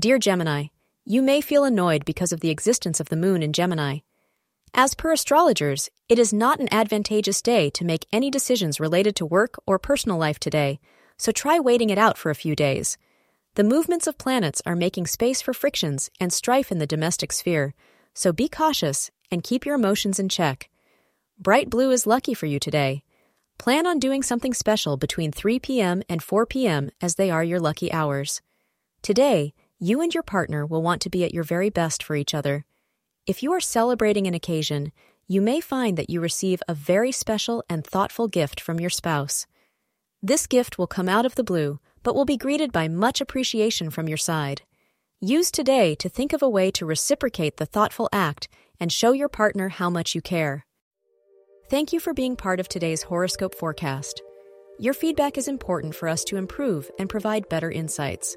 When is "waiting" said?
11.60-11.90